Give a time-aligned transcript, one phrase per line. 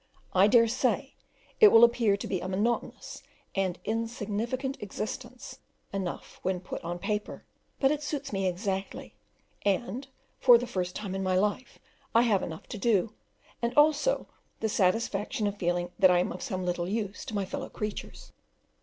[0.33, 1.13] I dare say
[1.59, 3.21] it: will appear to be a monotonous
[3.53, 5.59] and insignificant existence
[5.93, 7.45] enough when put on paper,
[7.79, 9.13] but it suits me exactly;
[9.61, 10.07] and,
[10.39, 11.77] for the first time in my life,
[12.15, 13.13] I have enough to do,
[13.61, 14.27] and also
[14.59, 18.31] the satisfaction of feeling that I am of some little use to my fellow creatures.